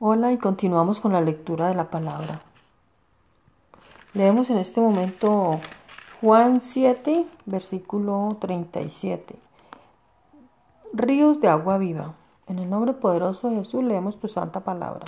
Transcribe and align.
Hola 0.00 0.30
y 0.30 0.38
continuamos 0.38 1.00
con 1.00 1.12
la 1.12 1.20
lectura 1.20 1.66
de 1.66 1.74
la 1.74 1.90
palabra. 1.90 2.38
Leemos 4.14 4.48
en 4.48 4.58
este 4.58 4.80
momento 4.80 5.58
Juan 6.20 6.60
7, 6.62 7.26
versículo 7.46 8.28
37. 8.40 9.34
Ríos 10.92 11.40
de 11.40 11.48
agua 11.48 11.78
viva. 11.78 12.14
En 12.46 12.60
el 12.60 12.70
nombre 12.70 12.92
poderoso 12.92 13.50
de 13.50 13.56
Jesús 13.56 13.82
leemos 13.82 14.20
tu 14.20 14.28
santa 14.28 14.60
palabra. 14.60 15.04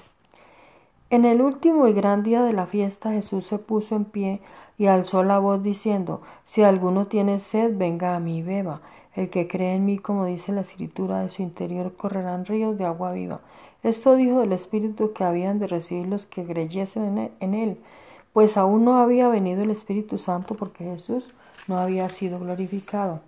En 1.10 1.24
el 1.24 1.42
último 1.42 1.88
y 1.88 1.92
gran 1.92 2.22
día 2.22 2.44
de 2.44 2.52
la 2.52 2.66
fiesta 2.66 3.10
Jesús 3.10 3.44
se 3.44 3.58
puso 3.58 3.96
en 3.96 4.04
pie 4.04 4.40
y 4.78 4.86
alzó 4.86 5.24
la 5.24 5.40
voz 5.40 5.60
diciendo, 5.60 6.22
Si 6.44 6.62
alguno 6.62 7.08
tiene 7.08 7.40
sed, 7.40 7.76
venga 7.76 8.14
a 8.14 8.20
mí 8.20 8.38
y 8.38 8.42
beba. 8.42 8.80
El 9.16 9.28
que 9.28 9.48
cree 9.48 9.74
en 9.74 9.84
mí, 9.84 9.98
como 9.98 10.24
dice 10.24 10.52
la 10.52 10.60
escritura, 10.60 11.20
de 11.20 11.30
su 11.30 11.42
interior 11.42 11.94
correrán 11.96 12.46
ríos 12.46 12.78
de 12.78 12.84
agua 12.84 13.10
viva. 13.10 13.40
Esto 13.82 14.14
dijo 14.14 14.38
del 14.38 14.52
Espíritu 14.52 15.12
que 15.12 15.24
habían 15.24 15.58
de 15.58 15.66
recibir 15.66 16.06
los 16.06 16.26
que 16.26 16.44
creyesen 16.44 17.32
en 17.40 17.54
él, 17.54 17.78
pues 18.32 18.56
aún 18.56 18.84
no 18.84 19.00
había 19.00 19.28
venido 19.28 19.62
el 19.62 19.70
Espíritu 19.70 20.16
Santo 20.16 20.54
porque 20.54 20.84
Jesús 20.84 21.34
no 21.66 21.78
había 21.78 22.08
sido 22.08 22.38
glorificado. 22.38 23.20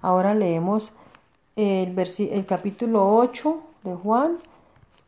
Ahora 0.00 0.34
leemos 0.34 0.92
el, 1.56 1.98
el 1.98 2.46
capítulo 2.46 3.16
8 3.16 3.60
de 3.82 3.94
Juan, 3.96 4.38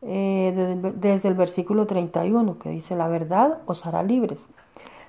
eh, 0.01 0.53
desde, 0.95 1.27
el 1.27 1.33
versículo 1.33 1.85
31, 1.85 2.57
que 2.57 2.69
dice, 2.69 2.95
la 2.95 3.07
verdad 3.07 3.59
os 3.65 3.85
hará 3.85 4.03
libres. 4.03 4.47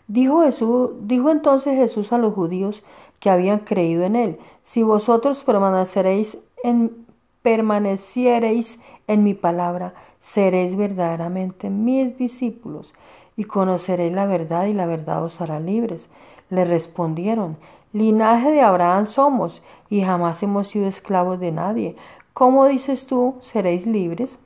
Dijo, 0.08 0.42
Jesús, 0.42 0.90
dijo 1.02 1.30
entonces 1.30 1.76
Jesús 1.76 2.12
a 2.12 2.18
los 2.18 2.34
judíos 2.34 2.82
que 3.20 3.30
habían 3.30 3.60
creído 3.60 4.02
en 4.04 4.16
él, 4.16 4.38
si 4.64 4.82
vosotros 4.82 5.44
permaneceréis 5.44 6.38
en, 6.64 7.06
permaneciereis 7.42 8.78
en 9.06 9.22
mi 9.22 9.34
palabra, 9.34 9.94
seréis 10.20 10.76
verdaderamente 10.76 11.70
mis 11.70 12.16
discípulos 12.18 12.92
y 13.36 13.44
conoceréis 13.44 14.12
la 14.12 14.26
verdad 14.26 14.66
y 14.66 14.74
la 14.74 14.86
verdad 14.86 15.24
os 15.24 15.40
hará 15.40 15.60
libres. 15.60 16.08
Le 16.50 16.64
respondieron, 16.64 17.56
linaje 17.92 18.50
de 18.50 18.60
Abraham 18.60 19.06
somos 19.06 19.62
y 19.88 20.02
jamás 20.02 20.42
hemos 20.42 20.68
sido 20.68 20.86
esclavos 20.86 21.38
de 21.40 21.52
nadie. 21.52 21.96
¿Cómo 22.32 22.66
dices 22.66 23.06
tú, 23.06 23.36
seréis 23.42 23.86
libres? 23.86 24.38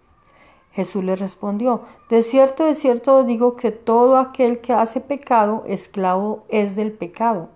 Jesús 0.75 1.05
le 1.05 1.17
respondió, 1.17 1.83
De 2.11 2.23
cierto, 2.23 2.65
de 2.65 2.75
cierto 2.75 3.23
digo 3.25 3.57
que 3.57 3.71
todo 3.71 4.19
aquel 4.19 4.61
que 4.61 4.73
hace 4.73 5.01
pecado, 5.01 5.65
esclavo 5.67 6.45
es 6.49 6.75
del 6.77 6.93
pecado. 6.93 7.49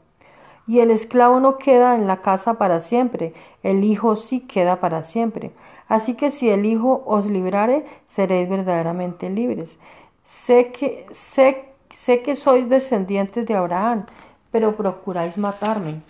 Y 0.66 0.80
el 0.80 0.91
esclavo 0.91 1.41
no 1.41 1.58
queda 1.58 1.97
en 1.97 2.06
la 2.06 2.20
casa 2.20 2.55
para 2.55 2.80
siempre, 2.80 3.33
el 3.62 3.84
Hijo 3.84 4.16
sí 4.16 4.41
queda 4.41 4.80
para 4.80 5.02
siempre. 5.02 5.50
Así 5.88 6.14
que 6.14 6.30
si 6.30 6.48
el 6.48 6.66
Hijo 6.66 7.02
os 7.06 7.27
librare, 7.27 7.86
seréis 8.06 8.48
verdaderamente 8.48 9.30
libres. 9.30 9.77
Sé 10.25 10.70
que, 10.70 11.06
sé, 11.10 11.64
sé 11.91 12.22
que 12.22 12.36
sois 12.36 12.69
descendientes 12.69 13.47
de 13.47 13.55
Abraham, 13.55 14.05
pero 14.50 14.77
procuráis 14.77 15.38
matarme, 15.38 16.03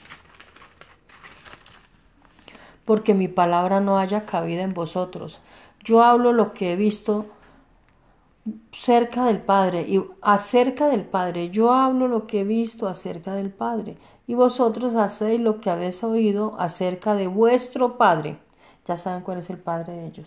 porque 2.88 3.12
mi 3.12 3.28
palabra 3.28 3.80
no 3.80 3.98
haya 3.98 4.24
cabida 4.24 4.62
en 4.62 4.72
vosotros. 4.72 5.42
Yo 5.84 6.02
hablo 6.02 6.32
lo 6.32 6.54
que 6.54 6.72
he 6.72 6.76
visto 6.76 7.26
cerca 8.72 9.26
del 9.26 9.42
Padre 9.42 9.82
y 9.86 10.02
acerca 10.22 10.88
del 10.88 11.04
Padre. 11.04 11.50
Yo 11.50 11.70
hablo 11.70 12.08
lo 12.08 12.26
que 12.26 12.40
he 12.40 12.44
visto 12.44 12.88
acerca 12.88 13.34
del 13.34 13.50
Padre. 13.50 13.98
Y 14.26 14.32
vosotros 14.32 14.94
hacéis 14.94 15.38
lo 15.38 15.60
que 15.60 15.68
habéis 15.68 16.02
oído 16.02 16.56
acerca 16.58 17.14
de 17.14 17.26
vuestro 17.26 17.98
Padre. 17.98 18.38
Ya 18.86 18.96
saben 18.96 19.22
cuál 19.22 19.40
es 19.40 19.50
el 19.50 19.58
Padre 19.58 19.92
de 19.92 20.06
ellos. 20.06 20.26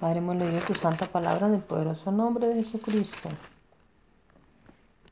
Padre, 0.00 0.18
hemos 0.18 0.34
leído 0.34 0.58
tu 0.66 0.74
santa 0.74 1.06
palabra 1.06 1.46
en 1.46 1.54
el 1.54 1.62
poderoso 1.62 2.10
nombre 2.10 2.48
de 2.48 2.56
Jesucristo. 2.64 3.28